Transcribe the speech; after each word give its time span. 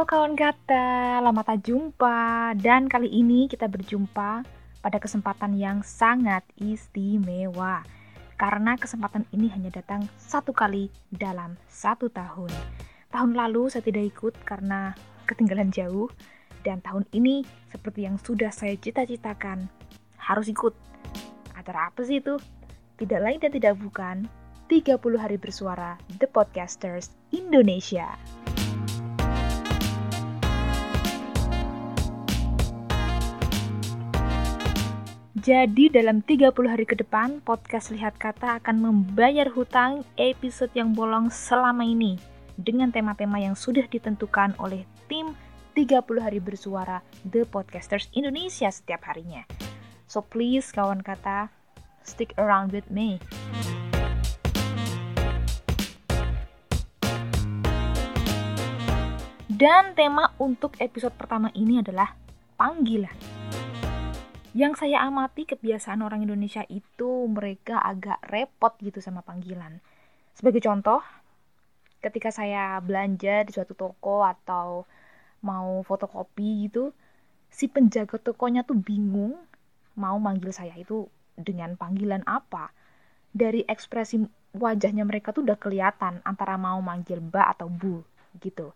Kawan 0.00 0.32
kata, 0.32 1.20
lama 1.20 1.44
tak 1.44 1.68
jumpa 1.68 2.56
dan 2.56 2.88
kali 2.88 3.20
ini 3.20 3.52
kita 3.52 3.68
berjumpa 3.68 4.42
pada 4.80 4.96
kesempatan 4.96 5.52
yang 5.60 5.84
sangat 5.84 6.40
istimewa 6.56 7.84
karena 8.40 8.80
kesempatan 8.80 9.28
ini 9.36 9.52
hanya 9.52 9.68
datang 9.68 10.08
satu 10.16 10.56
kali 10.56 10.88
dalam 11.12 11.60
satu 11.68 12.08
tahun. 12.08 12.48
Tahun 13.12 13.32
lalu 13.36 13.68
saya 13.68 13.84
tidak 13.84 14.16
ikut 14.16 14.34
karena 14.48 14.96
ketinggalan 15.28 15.68
jauh 15.68 16.08
dan 16.64 16.80
tahun 16.80 17.04
ini 17.12 17.44
seperti 17.68 18.08
yang 18.08 18.16
sudah 18.16 18.48
saya 18.48 18.80
cita-citakan 18.80 19.68
harus 20.16 20.48
ikut. 20.48 20.72
Acara 21.52 21.92
apa 21.92 22.00
sih 22.08 22.24
itu? 22.24 22.40
Tidak 22.96 23.20
lain 23.20 23.36
dan 23.36 23.52
tidak 23.52 23.76
bukan 23.76 24.24
30 24.72 24.96
hari 25.20 25.36
bersuara 25.36 26.00
The 26.16 26.24
Podcasters 26.24 27.12
Indonesia. 27.36 28.39
Jadi 35.40 35.88
dalam 35.88 36.20
30 36.20 36.52
hari 36.68 36.84
ke 36.84 36.92
depan, 37.00 37.40
podcast 37.40 37.88
Lihat 37.96 38.20
Kata 38.20 38.60
akan 38.60 38.76
membayar 38.76 39.48
hutang 39.48 40.04
episode 40.20 40.68
yang 40.76 40.92
bolong 40.92 41.32
selama 41.32 41.80
ini 41.80 42.20
dengan 42.60 42.92
tema-tema 42.92 43.40
yang 43.40 43.56
sudah 43.56 43.88
ditentukan 43.88 44.52
oleh 44.60 44.84
tim 45.08 45.32
30 45.72 45.96
hari 46.20 46.44
bersuara 46.44 47.00
The 47.24 47.48
Podcasters 47.48 48.12
Indonesia 48.12 48.68
setiap 48.68 49.00
harinya. 49.08 49.48
So 50.04 50.20
please 50.20 50.68
kawan 50.76 51.00
kata, 51.00 51.48
stick 52.04 52.36
around 52.36 52.76
with 52.76 52.92
me. 52.92 53.16
Dan 59.48 59.96
tema 59.96 60.36
untuk 60.36 60.76
episode 60.84 61.16
pertama 61.16 61.48
ini 61.56 61.80
adalah 61.80 62.12
panggilan 62.60 63.39
yang 64.50 64.74
saya 64.74 65.06
amati 65.06 65.46
kebiasaan 65.46 66.02
orang 66.02 66.26
Indonesia 66.26 66.66
itu 66.66 67.30
mereka 67.30 67.78
agak 67.86 68.18
repot 68.26 68.74
gitu 68.82 68.98
sama 68.98 69.22
panggilan. 69.22 69.78
Sebagai 70.34 70.58
contoh, 70.58 70.98
ketika 72.02 72.34
saya 72.34 72.82
belanja 72.82 73.46
di 73.46 73.50
suatu 73.54 73.78
toko 73.78 74.26
atau 74.26 74.82
mau 75.46 75.86
fotokopi 75.86 76.66
gitu, 76.66 76.90
si 77.46 77.70
penjaga 77.70 78.18
tokonya 78.18 78.66
tuh 78.66 78.74
bingung 78.74 79.38
mau 79.94 80.18
manggil 80.18 80.50
saya 80.50 80.74
itu 80.74 81.06
dengan 81.38 81.78
panggilan 81.78 82.26
apa. 82.26 82.74
Dari 83.30 83.62
ekspresi 83.62 84.18
wajahnya 84.58 85.06
mereka 85.06 85.30
tuh 85.30 85.46
udah 85.46 85.58
kelihatan 85.62 86.18
antara 86.26 86.58
mau 86.58 86.82
manggil 86.82 87.22
mbak 87.22 87.54
atau 87.54 87.70
bu 87.70 88.02
gitu 88.42 88.74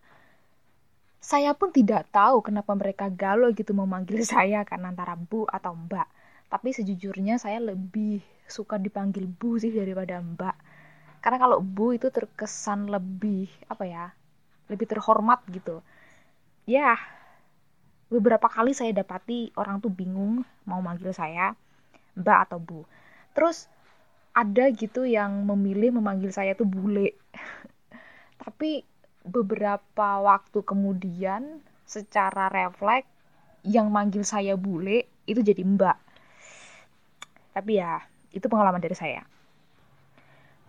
saya 1.25 1.56
pun 1.56 1.72
tidak 1.72 2.12
tahu 2.12 2.44
kenapa 2.44 2.77
mereka 2.77 3.08
galau 3.08 3.48
gitu 3.56 3.72
memanggil 3.72 4.20
saya 4.36 4.61
kan 4.69 4.84
antara 4.84 5.17
bu 5.17 5.48
atau 5.48 5.72
mbak. 5.72 6.05
Tapi 6.53 6.77
sejujurnya 6.77 7.41
saya 7.41 7.64
lebih 7.64 8.20
suka 8.44 8.77
dipanggil 8.77 9.25
bu 9.25 9.56
sih 9.56 9.72
daripada 9.72 10.20
mbak. 10.20 10.53
Karena 11.25 11.41
kalau 11.41 11.64
bu 11.64 11.97
itu 11.97 12.12
terkesan 12.12 12.92
lebih 12.92 13.48
apa 13.72 13.84
ya? 13.89 14.06
Lebih 14.69 14.84
terhormat 14.84 15.41
gitu. 15.48 15.81
Ya, 16.69 17.00
beberapa 18.12 18.44
kali 18.53 18.77
saya 18.77 18.92
dapati 18.92 19.56
orang 19.56 19.81
tuh 19.81 19.88
bingung 19.88 20.44
mau 20.69 20.84
manggil 20.84 21.16
saya 21.16 21.56
mbak 22.20 22.38
atau 22.53 22.61
bu. 22.61 22.84
Terus 23.33 23.72
ada 24.36 24.69
gitu 24.77 25.09
yang 25.09 25.48
memilih 25.48 25.97
memanggil 25.97 26.28
saya 26.36 26.53
tuh 26.53 26.69
bule. 26.69 27.16
Tapi 28.44 28.94
beberapa 29.25 30.20
waktu 30.20 30.61
kemudian 30.61 31.64
secara 31.89 32.53
refleks 32.53 33.09
yang 33.65 33.88
manggil 33.88 34.21
saya 34.21 34.54
bule 34.60 35.09
itu 35.25 35.41
jadi 35.41 35.65
mbak. 35.65 35.97
Tapi 37.56 37.81
ya 37.81 38.04
itu 38.37 38.44
pengalaman 38.44 38.84
dari 38.84 38.93
saya. 38.93 39.25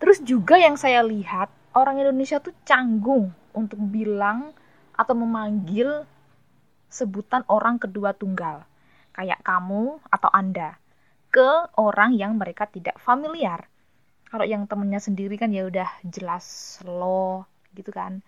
Terus 0.00 0.24
juga 0.24 0.56
yang 0.56 0.80
saya 0.80 1.04
lihat 1.04 1.52
orang 1.76 2.00
Indonesia 2.00 2.40
tuh 2.40 2.56
canggung 2.64 3.28
untuk 3.52 3.80
bilang 3.92 4.56
atau 4.96 5.12
memanggil 5.12 6.08
sebutan 6.88 7.44
orang 7.52 7.76
kedua 7.76 8.16
tunggal. 8.16 8.64
Kayak 9.12 9.44
kamu 9.44 10.00
atau 10.08 10.30
anda. 10.32 10.80
Ke 11.28 11.68
orang 11.76 12.16
yang 12.16 12.40
mereka 12.40 12.64
tidak 12.64 12.96
familiar. 13.00 13.68
Kalau 14.32 14.48
yang 14.48 14.64
temennya 14.64 15.00
sendiri 15.00 15.36
kan 15.36 15.52
ya 15.52 15.68
udah 15.68 15.88
jelas 16.04 16.80
lo 16.88 17.44
gitu 17.76 17.92
kan 17.92 18.24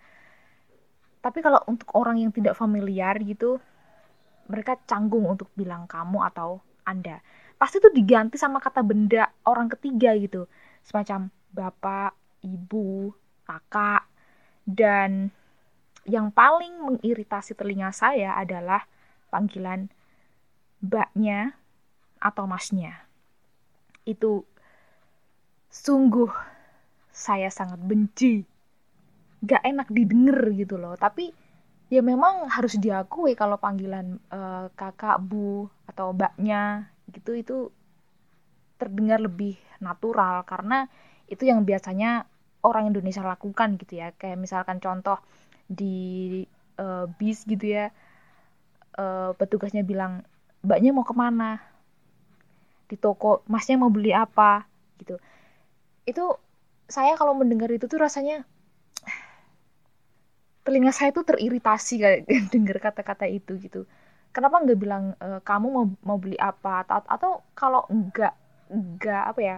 tapi 1.29 1.45
kalau 1.45 1.61
untuk 1.69 1.93
orang 1.93 2.17
yang 2.17 2.33
tidak 2.33 2.57
familiar 2.57 3.13
gitu 3.21 3.61
mereka 4.49 4.81
canggung 4.89 5.29
untuk 5.29 5.45
bilang 5.53 5.85
kamu 5.85 6.25
atau 6.25 6.57
anda. 6.81 7.21
Pasti 7.53 7.77
tuh 7.77 7.93
diganti 7.93 8.33
sama 8.41 8.57
kata 8.57 8.81
benda 8.81 9.29
orang 9.45 9.69
ketiga 9.69 10.17
gitu. 10.17 10.49
Semacam 10.81 11.29
bapak 11.53 12.17
ibu 12.41 13.13
kakak. 13.45 14.09
Dan 14.65 15.29
yang 16.09 16.33
paling 16.33 16.81
mengiritasi 16.81 17.53
telinga 17.53 17.93
saya 17.93 18.33
adalah 18.33 18.89
panggilan 19.29 19.93
mbaknya 20.81 21.53
atau 22.17 22.49
masnya. 22.49 23.05
Itu 24.01 24.49
sungguh 25.69 26.33
saya 27.13 27.53
sangat 27.53 27.77
benci 27.85 28.49
gak 29.43 29.63
enak 29.63 29.87
didengar 29.91 30.51
gitu 30.55 30.75
loh. 30.75 30.95
Tapi 30.99 31.31
ya 31.89 32.05
memang 32.05 32.45
harus 32.53 32.77
diakui 32.77 33.33
kalau 33.33 33.57
panggilan 33.57 34.21
uh, 34.29 34.69
kakak 34.77 35.17
bu 35.25 35.65
atau 35.89 36.13
mbaknya 36.13 36.93
gitu 37.09 37.33
itu 37.33 37.57
terdengar 38.77 39.19
lebih 39.19 39.57
natural. 39.81 40.43
Karena 40.47 40.87
itu 41.29 41.45
yang 41.47 41.63
biasanya 41.63 42.25
orang 42.65 42.91
Indonesia 42.91 43.23
lakukan 43.23 43.79
gitu 43.79 43.99
ya. 43.99 44.11
Kayak 44.15 44.39
misalkan 44.39 44.77
contoh 44.83 45.19
di 45.69 46.43
uh, 46.81 47.05
bis 47.17 47.45
gitu 47.45 47.65
ya 47.65 47.93
uh, 48.97 49.31
petugasnya 49.37 49.85
bilang 49.85 50.25
mbaknya 50.65 50.91
mau 50.91 51.07
ke 51.07 51.15
mana? 51.15 51.63
Di 52.89 52.97
toko 52.97 53.45
masnya 53.45 53.77
mau 53.77 53.93
beli 53.93 54.11
apa? 54.11 54.69
gitu. 54.99 55.15
Itu 56.03 56.37
saya 56.91 57.15
kalau 57.15 57.33
mendengar 57.33 57.71
itu 57.71 57.87
tuh 57.87 57.97
rasanya 57.97 58.43
telinga 60.65 60.91
saya 60.95 61.09
tuh 61.17 61.25
teriritasi 61.29 61.93
kayak 62.03 62.19
dengar 62.53 62.77
kata-kata 62.85 63.25
itu 63.29 63.53
gitu. 63.65 63.81
Kenapa 64.35 64.61
nggak 64.63 64.79
bilang 64.83 65.03
e, 65.17 65.27
kamu 65.41 65.67
mau 65.75 65.85
mau 66.05 66.17
beli 66.23 66.37
apa? 66.39 66.85
Atau, 66.85 67.01
atau 67.15 67.31
kalau 67.57 67.81
nggak 67.89 68.33
nggak 68.69 69.23
apa 69.33 69.41
ya 69.41 69.55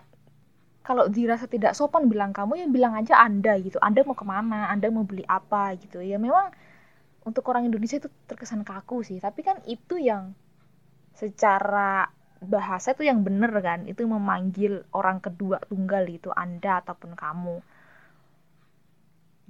kalau 0.88 1.06
dirasa 1.12 1.46
tidak 1.56 1.74
sopan 1.80 2.04
bilang 2.12 2.32
kamu 2.38 2.54
ya 2.62 2.68
bilang 2.72 2.94
aja 2.98 3.16
anda 3.22 3.54
gitu. 3.62 3.78
Anda 3.88 4.02
mau 4.08 4.18
ke 4.18 4.26
mana? 4.26 4.70
Anda 4.74 4.88
mau 4.96 5.06
beli 5.06 5.24
apa 5.28 5.64
gitu. 5.84 6.00
Ya 6.02 6.18
memang 6.18 6.50
untuk 7.30 7.44
orang 7.52 7.64
Indonesia 7.70 7.98
itu 8.02 8.10
terkesan 8.30 8.64
kaku 8.66 8.98
sih. 9.06 9.18
Tapi 9.22 9.42
kan 9.48 9.58
itu 9.70 9.96
yang 10.02 10.34
secara 11.22 12.10
bahasa 12.42 12.94
itu 12.96 13.04
yang 13.10 13.22
bener 13.28 13.54
kan. 13.62 13.80
Itu 13.92 14.06
memanggil 14.10 14.74
orang 15.00 15.20
kedua 15.26 15.58
tunggal 15.70 16.06
itu 16.10 16.30
anda 16.34 16.82
ataupun 16.82 17.14
kamu. 17.18 17.58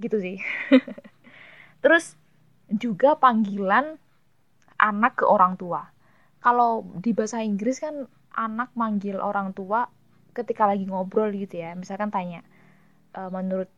Gitu 0.02 0.16
sih 0.18 0.36
Terus 1.82 2.14
juga 2.70 3.18
panggilan 3.18 3.98
anak 4.78 5.20
ke 5.20 5.24
orang 5.26 5.58
tua. 5.58 5.90
Kalau 6.38 6.86
di 6.98 7.10
bahasa 7.12 7.42
Inggris 7.42 7.82
kan 7.82 8.06
anak 8.32 8.72
manggil 8.78 9.18
orang 9.18 9.52
tua 9.52 9.86
ketika 10.32 10.64
lagi 10.64 10.86
ngobrol 10.86 11.30
gitu 11.34 11.60
ya. 11.60 11.74
Misalkan 11.74 12.08
tanya, 12.08 12.40
e, 13.14 13.20
menurut 13.28 13.68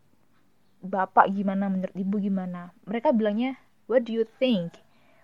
bapak 0.84 1.32
gimana, 1.32 1.68
menurut 1.72 1.96
ibu 1.96 2.16
gimana. 2.20 2.72
Mereka 2.84 3.12
bilangnya, 3.16 3.56
what 3.88 4.04
do 4.04 4.12
you 4.12 4.24
think? 4.38 4.76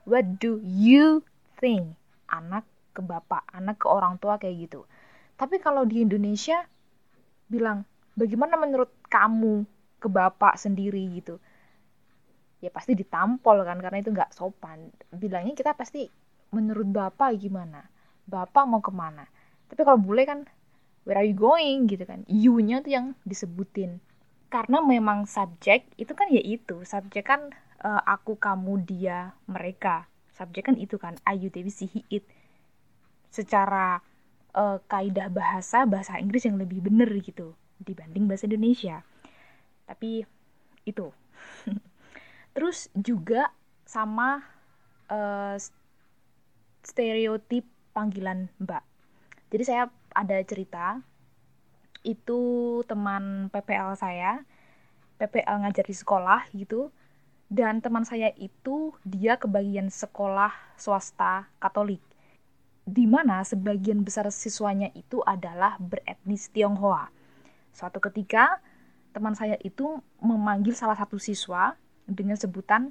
What 0.09 0.41
do 0.41 0.61
you 0.65 1.23
think? 1.61 1.97
Anak 2.33 2.65
ke 2.97 3.01
bapak, 3.05 3.45
anak 3.53 3.79
ke 3.81 3.87
orang 3.87 4.17
tua 4.19 4.37
kayak 4.37 4.69
gitu. 4.69 4.89
Tapi 5.37 5.63
kalau 5.63 5.89
di 5.89 6.05
Indonesia 6.05 6.65
bilang, 7.49 7.89
bagaimana 8.19 8.61
menurut 8.61 8.91
kamu 9.09 9.65
ke 10.01 10.09
bapak 10.09 10.57
sendiri 10.57 11.01
gitu 11.17 11.41
ya 12.61 12.69
pasti 12.69 12.93
ditampol 12.93 13.65
kan 13.65 13.81
karena 13.81 13.99
itu 14.05 14.13
nggak 14.13 14.37
sopan. 14.37 14.93
Bilangnya 15.13 15.57
kita 15.57 15.73
pasti 15.73 16.07
menurut 16.53 16.89
bapak 16.93 17.41
gimana? 17.41 17.85
Bapak 18.29 18.65
mau 18.69 18.85
ke 18.85 18.93
mana? 18.93 19.25
Tapi 19.73 19.81
kalau 19.83 19.99
bule 19.99 20.23
kan 20.29 20.45
where 21.09 21.19
are 21.19 21.27
you 21.27 21.37
going? 21.37 21.89
gitu 21.89 22.05
kan. 22.05 22.23
You-nya 22.29 22.85
tuh 22.85 22.93
yang 22.93 23.07
disebutin. 23.25 23.99
Karena 24.53 24.83
memang 24.85 25.25
subjek 25.25 25.89
itu 25.97 26.13
kan 26.13 26.29
ya 26.29 26.43
itu. 26.43 26.85
Subjek 26.85 27.25
kan 27.27 27.51
uh, 27.81 28.03
aku 28.05 28.37
kamu 28.37 28.85
dia 28.85 29.33
mereka. 29.49 30.07
Subjek 30.37 30.69
kan 30.69 30.77
itu 30.77 31.01
kan. 31.01 31.17
Ayu 31.25 31.49
dewi 31.49 31.73
si 31.73 31.89
it. 32.13 32.27
Secara 33.31 34.03
uh, 34.55 34.79
kaidah 34.91 35.31
bahasa 35.31 35.87
bahasa 35.87 36.19
Inggris 36.19 36.45
yang 36.45 36.59
lebih 36.59 36.83
bener 36.83 37.09
gitu 37.23 37.55
dibanding 37.81 38.29
bahasa 38.29 38.45
Indonesia. 38.51 39.07
Tapi 39.87 40.27
itu 40.85 41.09
Terus 42.61 42.93
juga 42.93 43.49
sama 43.89 44.45
uh, 45.09 45.57
stereotip 46.85 47.65
panggilan 47.97 48.53
Mbak. 48.61 48.85
Jadi 49.49 49.65
saya 49.65 49.89
ada 50.13 50.37
cerita 50.45 51.01
itu 52.05 52.41
teman 52.85 53.49
PPL 53.49 53.97
saya, 53.97 54.45
PPL 55.17 55.65
ngajar 55.65 55.89
di 55.89 55.97
sekolah 55.97 56.53
gitu. 56.53 56.93
Dan 57.49 57.81
teman 57.81 58.05
saya 58.05 58.29
itu 58.37 58.93
dia 59.09 59.41
kebagian 59.41 59.89
sekolah 59.89 60.53
swasta 60.77 61.49
Katolik. 61.65 62.05
Di 62.85 63.09
mana 63.09 63.41
sebagian 63.41 64.05
besar 64.05 64.29
siswanya 64.29 64.93
itu 64.93 65.25
adalah 65.25 65.81
beretnis 65.81 66.53
Tionghoa. 66.53 67.09
Suatu 67.73 68.05
ketika 68.05 68.61
teman 69.17 69.33
saya 69.33 69.57
itu 69.65 69.97
memanggil 70.21 70.77
salah 70.77 71.01
satu 71.01 71.17
siswa 71.17 71.73
dengan 72.11 72.37
sebutan 72.37 72.91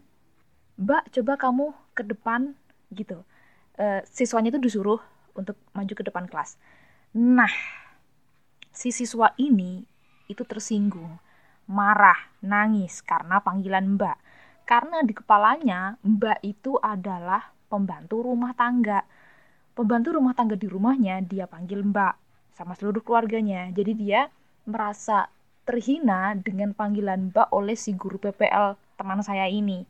Mbak, 0.80 1.12
coba 1.12 1.34
kamu 1.36 1.76
ke 1.92 2.08
depan 2.08 2.56
gitu. 2.96 3.28
E, 3.76 4.00
siswanya 4.08 4.56
itu 4.56 4.64
disuruh 4.64 5.04
untuk 5.36 5.60
maju 5.76 5.92
ke 5.92 6.04
depan 6.08 6.24
kelas. 6.32 6.56
Nah, 7.20 7.52
si 8.72 8.96
siswa 8.96 9.36
ini 9.36 9.84
itu 10.32 10.48
tersinggung, 10.48 11.20
marah, 11.68 12.32
nangis 12.40 13.04
karena 13.04 13.44
panggilan 13.44 14.00
Mbak. 14.00 14.18
Karena 14.64 15.04
di 15.04 15.12
kepalanya 15.12 16.00
Mbak 16.00 16.40
itu 16.48 16.80
adalah 16.80 17.52
pembantu 17.68 18.24
rumah 18.24 18.56
tangga. 18.56 19.04
Pembantu 19.76 20.16
rumah 20.16 20.32
tangga 20.32 20.56
di 20.56 20.72
rumahnya 20.72 21.20
dia 21.28 21.44
panggil 21.44 21.84
Mbak 21.84 22.14
sama 22.56 22.72
seluruh 22.80 23.04
keluarganya. 23.04 23.68
Jadi 23.76 24.00
dia 24.00 24.32
merasa 24.64 25.28
terhina 25.68 26.40
dengan 26.40 26.72
panggilan 26.72 27.36
Mbak 27.36 27.52
oleh 27.52 27.76
si 27.76 27.92
guru 28.00 28.16
PPL 28.16 28.89
teman 29.00 29.24
saya 29.24 29.48
ini. 29.48 29.88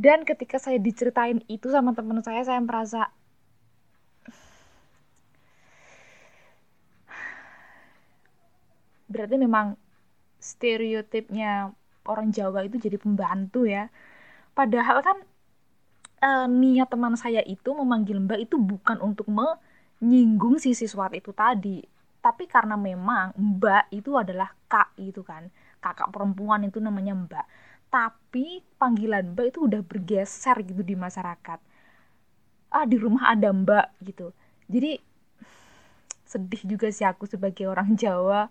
Dan 0.00 0.24
ketika 0.24 0.56
saya 0.56 0.80
diceritain 0.80 1.44
itu 1.44 1.68
sama 1.68 1.92
teman 1.92 2.24
saya 2.24 2.40
saya 2.40 2.56
merasa 2.64 3.12
berarti 9.10 9.36
memang 9.36 9.76
stereotipnya 10.40 11.74
orang 12.08 12.32
Jawa 12.32 12.64
itu 12.64 12.80
jadi 12.80 12.96
pembantu 12.96 13.68
ya. 13.68 13.92
Padahal 14.56 15.04
kan 15.04 15.18
e, 16.24 16.30
niat 16.48 16.88
teman 16.88 17.12
saya 17.20 17.44
itu 17.44 17.76
memanggil 17.76 18.24
mbak 18.24 18.40
itu 18.48 18.56
bukan 18.56 19.04
untuk 19.04 19.28
menyinggung 19.28 20.56
si 20.56 20.72
siswa 20.72 21.12
itu 21.12 21.36
tadi. 21.36 21.84
Tapi 22.24 22.48
karena 22.48 22.80
memang 22.80 23.36
mbak 23.36 23.92
itu 23.92 24.16
adalah 24.16 24.56
kak 24.64 24.96
gitu 24.96 25.20
kan 25.20 25.52
kakak 25.80 26.12
perempuan 26.12 26.64
itu 26.68 26.78
namanya 26.78 27.16
mbak. 27.16 27.46
Tapi 27.90 28.62
panggilan 28.78 29.34
mbak 29.34 29.56
itu 29.56 29.66
udah 29.66 29.80
bergeser 29.82 30.56
gitu 30.62 30.84
di 30.84 30.94
masyarakat. 30.94 31.58
Ah 32.70 32.86
di 32.86 32.96
rumah 33.00 33.32
ada 33.34 33.50
mbak 33.50 33.98
gitu. 34.04 34.30
Jadi 34.70 35.00
sedih 36.30 36.62
juga 36.62 36.94
sih 36.94 37.02
aku 37.02 37.26
sebagai 37.26 37.66
orang 37.66 37.98
Jawa 37.98 38.46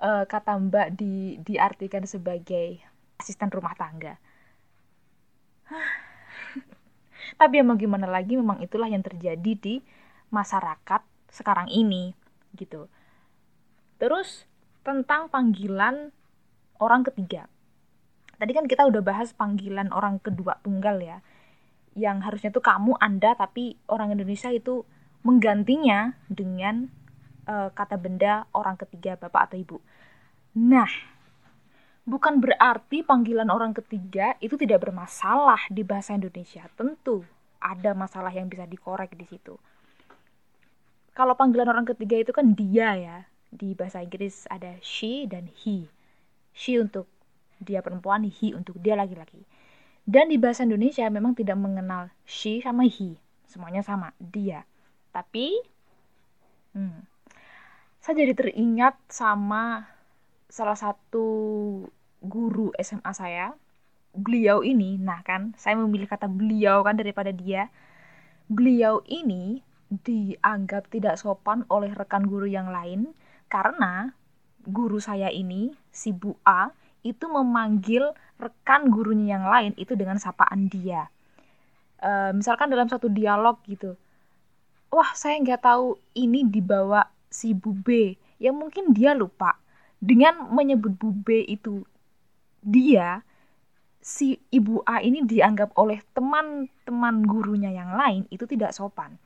uh, 0.00 0.24
kata 0.24 0.56
mbak 0.56 0.96
di 0.96 1.36
diartikan 1.44 2.08
sebagai 2.08 2.80
asisten 3.20 3.52
rumah 3.52 3.76
tangga. 3.76 4.16
Tapi 7.40 7.60
ya 7.60 7.62
mau 7.62 7.76
gimana 7.76 8.08
lagi 8.08 8.40
memang 8.40 8.64
itulah 8.64 8.88
yang 8.88 9.04
terjadi 9.04 9.52
di 9.60 9.84
masyarakat 10.32 11.04
sekarang 11.28 11.68
ini 11.68 12.16
gitu. 12.56 12.88
Terus 14.00 14.48
tentang 14.80 15.28
panggilan 15.28 16.10
orang 16.80 17.04
ketiga. 17.06 17.46
Tadi 18.40 18.56
kan 18.56 18.64
kita 18.64 18.88
udah 18.88 19.04
bahas 19.04 19.36
panggilan 19.36 19.92
orang 19.92 20.16
kedua 20.18 20.56
tunggal 20.64 20.96
ya 20.98 21.20
yang 21.92 22.24
harusnya 22.24 22.48
tuh 22.48 22.64
kamu 22.64 22.96
anda 22.96 23.36
tapi 23.36 23.76
orang 23.90 24.16
Indonesia 24.16 24.48
itu 24.48 24.88
menggantinya 25.20 26.16
dengan 26.32 26.88
uh, 27.44 27.68
kata 27.76 28.00
benda 28.00 28.48
orang 28.56 28.80
ketiga 28.80 29.20
bapak 29.20 29.52
atau 29.52 29.56
ibu. 29.60 29.78
Nah 30.56 30.88
bukan 32.08 32.40
berarti 32.40 33.04
panggilan 33.04 33.52
orang 33.52 33.76
ketiga 33.76 34.34
itu 34.40 34.56
tidak 34.56 34.88
bermasalah 34.88 35.60
di 35.68 35.84
bahasa 35.84 36.16
Indonesia. 36.16 36.64
Tentu 36.72 37.20
ada 37.60 37.92
masalah 37.92 38.32
yang 38.32 38.48
bisa 38.48 38.64
dikorek 38.64 39.12
di 39.20 39.28
situ. 39.28 39.60
Kalau 41.12 41.36
panggilan 41.36 41.68
orang 41.68 41.84
ketiga 41.84 42.16
itu 42.16 42.32
kan 42.32 42.56
dia 42.56 42.96
ya 42.96 43.16
di 43.52 43.76
bahasa 43.76 44.00
Inggris 44.00 44.48
ada 44.48 44.78
she 44.80 45.28
dan 45.28 45.50
he 45.52 45.90
she 46.54 46.78
untuk 46.78 47.06
dia 47.60 47.84
perempuan, 47.84 48.24
he 48.24 48.56
untuk 48.56 48.80
dia 48.80 48.96
laki-laki. 48.96 49.44
Dan 50.08 50.32
di 50.32 50.40
bahasa 50.40 50.64
Indonesia 50.64 51.06
memang 51.12 51.36
tidak 51.36 51.60
mengenal 51.60 52.08
she 52.24 52.64
sama 52.64 52.88
he. 52.88 53.20
Semuanya 53.46 53.84
sama, 53.84 54.16
dia. 54.18 54.64
Tapi, 55.10 55.58
hmm, 56.74 57.04
saya 58.00 58.14
jadi 58.24 58.32
teringat 58.32 58.96
sama 59.12 59.86
salah 60.48 60.78
satu 60.78 61.26
guru 62.24 62.72
SMA 62.80 63.12
saya. 63.12 63.52
Beliau 64.10 64.66
ini, 64.66 64.98
nah 64.98 65.22
kan, 65.22 65.54
saya 65.54 65.78
memilih 65.78 66.10
kata 66.10 66.26
beliau 66.26 66.82
kan 66.82 66.98
daripada 66.98 67.30
dia. 67.30 67.70
Beliau 68.50 69.06
ini 69.06 69.62
dianggap 69.90 70.86
tidak 70.90 71.18
sopan 71.18 71.66
oleh 71.66 71.90
rekan 71.90 72.26
guru 72.26 72.46
yang 72.46 72.70
lain 72.70 73.10
karena 73.50 74.14
guru 74.66 75.00
saya 75.00 75.32
ini, 75.32 75.72
si 75.88 76.12
Bu 76.12 76.36
A, 76.44 76.72
itu 77.00 77.24
memanggil 77.28 78.12
rekan 78.36 78.92
gurunya 78.92 79.36
yang 79.36 79.46
lain 79.48 79.72
itu 79.76 79.96
dengan 79.96 80.20
sapaan 80.20 80.68
dia. 80.68 81.08
E, 82.00 82.32
misalkan 82.36 82.68
dalam 82.68 82.88
satu 82.88 83.08
dialog 83.08 83.60
gitu, 83.68 83.96
wah 84.92 85.10
saya 85.16 85.40
nggak 85.40 85.64
tahu 85.64 85.96
ini 86.16 86.44
dibawa 86.44 87.08
si 87.28 87.56
Bu 87.56 87.72
B, 87.72 88.16
yang 88.40 88.56
mungkin 88.56 88.92
dia 88.92 89.16
lupa 89.16 89.56
dengan 90.00 90.48
menyebut 90.48 90.96
Bu 90.96 91.12
B 91.12 91.44
itu 91.44 91.84
dia 92.64 93.20
si 94.00 94.40
ibu 94.48 94.80
A 94.88 95.04
ini 95.04 95.20
dianggap 95.24 95.76
oleh 95.76 96.00
teman-teman 96.16 97.20
gurunya 97.28 97.68
yang 97.68 97.92
lain 97.92 98.24
itu 98.32 98.48
tidak 98.48 98.72
sopan 98.72 99.20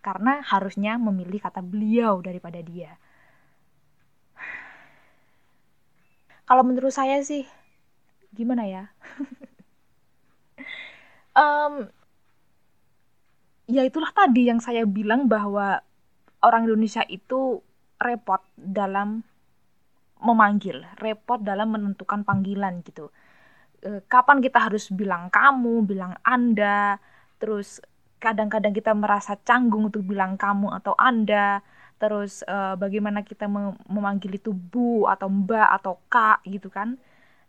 karena 0.00 0.40
harusnya 0.40 0.96
memilih 0.96 1.40
kata 1.40 1.60
beliau 1.60 2.20
daripada 2.24 2.60
dia. 2.60 2.96
Kalau 6.44 6.64
menurut 6.64 6.92
saya 6.92 7.20
sih 7.24 7.48
gimana 8.34 8.66
ya 8.66 8.84
um, 11.40 11.88
ya 13.68 13.82
itulah 13.84 14.12
tadi 14.12 14.48
yang 14.48 14.60
saya 14.60 14.84
bilang 14.84 15.28
bahwa 15.28 15.80
orang 16.44 16.68
Indonesia 16.68 17.04
itu 17.08 17.64
repot 17.96 18.40
dalam 18.54 19.24
memanggil, 20.24 20.84
repot 21.00 21.40
dalam 21.40 21.72
menentukan 21.72 22.24
panggilan 22.24 22.80
gitu. 22.84 23.08
E, 23.80 24.04
kapan 24.08 24.40
kita 24.40 24.68
harus 24.68 24.88
bilang 24.92 25.28
kamu, 25.28 25.84
bilang 25.84 26.16
Anda, 26.24 27.00
terus 27.36 27.80
kadang-kadang 28.20 28.72
kita 28.72 28.96
merasa 28.96 29.36
canggung 29.44 29.92
untuk 29.92 30.04
bilang 30.04 30.40
kamu 30.40 30.72
atau 30.80 30.96
Anda, 30.96 31.60
terus 31.98 32.42
uh, 32.44 32.74
bagaimana 32.74 33.22
kita 33.22 33.46
memanggil 33.86 34.36
itu 34.36 34.50
bu 34.50 35.06
atau 35.06 35.30
mbak 35.30 35.68
atau 35.80 35.98
kak 36.10 36.42
gitu 36.46 36.68
kan. 36.68 36.98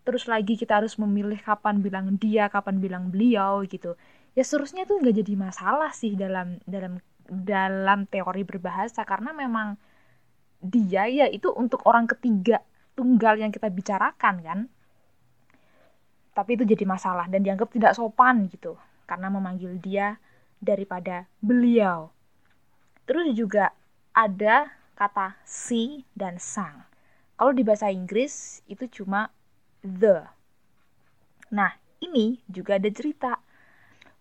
Terus 0.06 0.30
lagi 0.30 0.54
kita 0.54 0.78
harus 0.80 1.02
memilih 1.02 1.42
kapan 1.42 1.82
bilang 1.82 2.14
dia 2.22 2.46
kapan 2.48 2.78
bilang 2.78 3.10
beliau 3.10 3.66
gitu. 3.66 3.98
Ya 4.38 4.46
seharusnya 4.46 4.86
tuh 4.86 5.02
nggak 5.02 5.26
jadi 5.26 5.34
masalah 5.34 5.92
sih 5.92 6.14
dalam 6.14 6.62
dalam 6.70 7.02
dalam 7.26 8.06
teori 8.06 8.46
berbahasa. 8.46 9.02
Karena 9.02 9.34
memang 9.34 9.76
dia 10.62 11.10
ya 11.10 11.26
itu 11.26 11.50
untuk 11.54 11.82
orang 11.90 12.06
ketiga 12.06 12.62
tunggal 12.94 13.42
yang 13.42 13.50
kita 13.50 13.68
bicarakan 13.74 14.36
kan. 14.46 14.60
Tapi 16.36 16.50
itu 16.54 16.64
jadi 16.68 16.86
masalah 16.86 17.26
dan 17.32 17.42
dianggap 17.42 17.74
tidak 17.74 17.98
sopan 17.98 18.46
gitu. 18.52 18.78
Karena 19.10 19.34
memanggil 19.34 19.82
dia 19.82 20.22
daripada 20.62 21.26
beliau. 21.42 22.14
Terus 23.10 23.34
juga 23.34 23.74
ada 24.16 24.72
kata 24.96 25.36
si 25.44 26.08
dan 26.16 26.40
sang. 26.40 26.88
Kalau 27.36 27.52
di 27.52 27.68
bahasa 27.68 27.92
Inggris 27.92 28.64
itu 28.72 28.88
cuma 28.88 29.28
the. 29.84 30.24
Nah, 31.52 31.76
ini 32.00 32.40
juga 32.48 32.80
ada 32.80 32.88
cerita. 32.88 33.36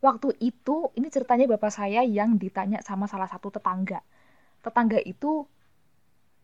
Waktu 0.03 0.35
itu, 0.43 0.91
ini 0.99 1.09
ceritanya 1.09 1.47
bapak 1.47 1.71
saya 1.71 2.03
yang 2.03 2.37
ditanya 2.37 2.83
sama 2.83 3.07
salah 3.07 3.31
satu 3.31 3.55
tetangga. 3.55 4.03
Tetangga 4.61 4.99
itu 5.01 5.47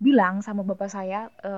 bilang 0.00 0.40
sama 0.40 0.64
bapak 0.64 0.88
saya 0.88 1.28
e, 1.45 1.52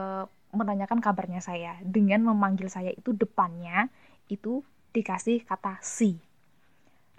menanyakan 0.51 0.99
kabarnya 0.99 1.39
saya 1.39 1.79
dengan 1.87 2.27
memanggil 2.27 2.67
saya 2.67 2.91
itu 2.91 3.15
depannya 3.15 3.87
itu 4.27 4.67
dikasih 4.91 5.47
kata 5.47 5.79
si. 5.79 6.19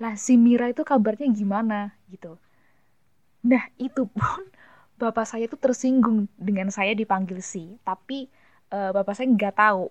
Lah 0.03 0.19
si 0.19 0.35
Mira 0.35 0.67
itu 0.67 0.83
kabarnya 0.83 1.31
gimana 1.31 1.95
gitu. 2.11 2.35
Nah 3.47 3.71
itu 3.79 4.03
pun 4.11 4.43
bapak 4.97 5.25
saya 5.25 5.49
itu 5.49 5.57
tersinggung 5.57 6.29
dengan 6.37 6.69
saya 6.69 6.93
dipanggil 6.93 7.41
si 7.43 7.75
tapi 7.81 8.29
uh, 8.71 8.93
bapak 8.93 9.13
saya 9.17 9.27
nggak 9.29 9.55
tahu 9.57 9.89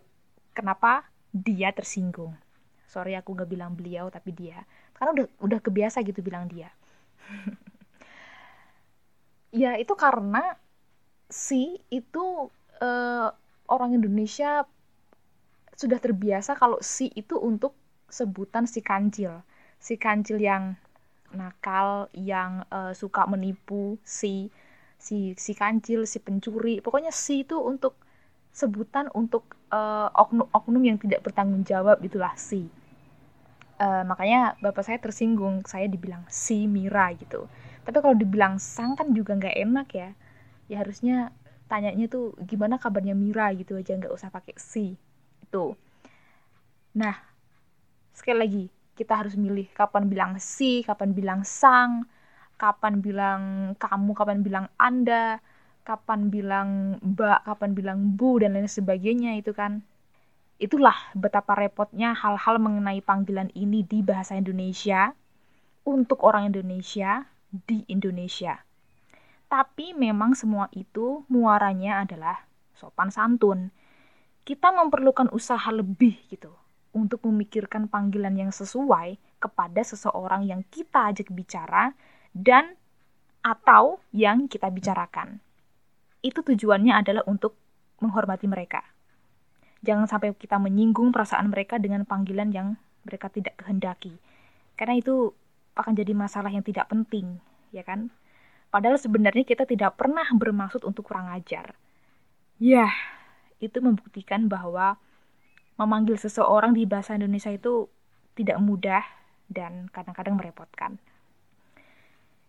kenapa 0.52 1.06
dia 1.32 1.72
tersinggung. 1.72 2.36
Sorry 2.84 3.16
aku 3.16 3.32
gak 3.32 3.48
bilang 3.48 3.72
beliau 3.72 4.12
tapi 4.12 4.36
dia. 4.36 4.68
Karena 4.92 5.16
udah 5.16 5.26
udah 5.40 5.58
kebiasa 5.64 6.04
gitu 6.04 6.20
bilang 6.20 6.46
dia. 6.46 6.70
Ya 9.52 9.76
itu 9.76 9.92
karena 9.92 10.56
si 11.28 11.76
itu 11.92 12.48
uh, 12.80 13.28
orang 13.68 14.00
Indonesia 14.00 14.64
sudah 15.76 16.00
terbiasa 16.00 16.56
kalau 16.56 16.80
si 16.80 17.12
itu 17.12 17.36
untuk 17.36 17.76
sebutan 18.08 18.64
si 18.64 18.80
kancil. 18.80 19.44
Si 19.76 20.00
kancil 20.00 20.40
yang 20.40 20.80
nakal 21.36 22.08
yang 22.16 22.64
uh, 22.72 22.96
suka 22.96 23.28
menipu 23.28 24.00
si 24.08 24.48
si 25.02 25.34
si 25.34 25.52
kancil 25.58 26.06
si 26.06 26.22
pencuri. 26.22 26.78
Pokoknya 26.78 27.10
si 27.10 27.42
itu 27.42 27.58
untuk 27.58 27.98
sebutan 28.54 29.10
untuk 29.18 29.58
uh, 29.74 30.06
oknum-oknum 30.14 30.82
yang 30.86 30.98
tidak 31.02 31.26
bertanggung 31.26 31.66
jawab 31.66 31.98
itulah 32.06 32.30
si. 32.38 32.70
Uh, 33.82 34.06
makanya 34.06 34.54
bapak 34.62 34.86
saya 34.86 35.02
tersinggung 35.02 35.66
saya 35.66 35.90
dibilang 35.90 36.22
si 36.30 36.70
Mira 36.70 37.10
gitu. 37.18 37.50
Tapi 37.82 37.98
kalau 37.98 38.14
dibilang 38.14 38.62
sang 38.62 38.94
kan 38.94 39.10
juga 39.10 39.34
nggak 39.34 39.56
enak 39.58 39.88
ya. 39.90 40.10
Ya 40.70 40.76
harusnya 40.86 41.34
tanyanya 41.66 42.06
tuh 42.06 42.38
gimana 42.46 42.78
kabarnya 42.78 43.18
Mira? 43.18 43.50
gitu 43.58 43.74
aja 43.74 43.98
nggak 43.98 44.14
usah 44.14 44.30
pakai 44.30 44.54
si. 44.54 44.94
Itu. 45.42 45.74
Nah 46.94 47.18
sekali 48.14 48.38
lagi 48.38 48.64
kita 48.94 49.18
harus 49.18 49.34
milih 49.34 49.66
kapan 49.74 50.06
bilang 50.06 50.32
si 50.38 50.86
kapan 50.86 51.10
bilang 51.16 51.40
sang 51.42 52.06
kapan 52.62 53.02
bilang 53.02 53.74
kamu 53.82 54.14
kapan 54.14 54.46
bilang 54.46 54.66
anda 54.78 55.42
kapan 55.82 56.30
bilang 56.30 56.98
mbak, 57.02 57.42
kapan 57.42 57.74
bilang 57.74 58.14
bu, 58.14 58.38
dan 58.38 58.54
lain 58.54 58.70
sebagainya 58.70 59.34
itu 59.38 59.50
kan. 59.50 59.82
Itulah 60.62 60.94
betapa 61.18 61.58
repotnya 61.58 62.14
hal-hal 62.14 62.62
mengenai 62.62 63.02
panggilan 63.02 63.50
ini 63.58 63.82
di 63.82 63.98
bahasa 63.98 64.38
Indonesia 64.38 65.10
untuk 65.82 66.22
orang 66.22 66.54
Indonesia 66.54 67.26
di 67.50 67.82
Indonesia. 67.90 68.62
Tapi 69.50 69.92
memang 69.92 70.38
semua 70.38 70.70
itu 70.70 71.26
muaranya 71.26 72.06
adalah 72.06 72.46
sopan 72.78 73.10
santun. 73.10 73.74
Kita 74.46 74.70
memerlukan 74.70 75.34
usaha 75.34 75.66
lebih 75.74 76.14
gitu 76.30 76.54
untuk 76.94 77.26
memikirkan 77.26 77.90
panggilan 77.90 78.38
yang 78.38 78.54
sesuai 78.54 79.18
kepada 79.42 79.82
seseorang 79.82 80.46
yang 80.46 80.62
kita 80.70 81.10
ajak 81.10 81.26
bicara 81.34 81.90
dan 82.32 82.76
atau 83.42 84.00
yang 84.14 84.46
kita 84.48 84.70
bicarakan 84.70 85.42
itu 86.22 86.38
tujuannya 86.40 86.94
adalah 86.94 87.26
untuk 87.26 87.58
menghormati 87.98 88.46
mereka. 88.46 88.86
Jangan 89.82 90.06
sampai 90.06 90.30
kita 90.38 90.62
menyinggung 90.62 91.10
perasaan 91.10 91.50
mereka 91.50 91.82
dengan 91.82 92.06
panggilan 92.06 92.54
yang 92.54 92.78
mereka 93.02 93.26
tidak 93.26 93.58
kehendaki. 93.58 94.14
Karena 94.78 94.94
itu 94.94 95.34
akan 95.74 95.98
jadi 95.98 96.14
masalah 96.14 96.54
yang 96.54 96.62
tidak 96.62 96.86
penting, 96.86 97.42
ya 97.74 97.82
kan? 97.82 98.14
Padahal 98.70 98.96
sebenarnya 98.96 99.42
kita 99.42 99.66
tidak 99.66 99.98
pernah 99.98 100.24
bermaksud 100.30 100.86
untuk 100.86 101.10
kurang 101.10 101.28
ajar. 101.34 101.74
Ya, 102.62 102.94
itu 103.58 103.82
membuktikan 103.82 104.46
bahwa 104.46 105.02
memanggil 105.74 106.14
seseorang 106.14 106.78
di 106.78 106.86
bahasa 106.86 107.18
Indonesia 107.18 107.50
itu 107.50 107.90
tidak 108.38 108.62
mudah 108.62 109.02
dan 109.50 109.90
kadang-kadang 109.90 110.38
merepotkan. 110.38 111.01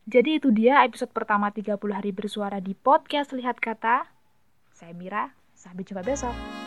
Jadi 0.03 0.36
itu 0.36 0.51
dia 0.51 0.83
episode 0.83 1.15
pertama 1.15 1.48
30 1.48 1.79
hari 1.95 2.12
bersuara 2.12 2.60
di 2.60 2.75
podcast 2.75 3.31
Lihat 3.31 3.63
Kata. 3.63 4.03
Saya 4.75 4.91
Mira, 4.91 5.31
sampai 5.55 5.88
jumpa 5.88 6.03
besok. 6.03 6.62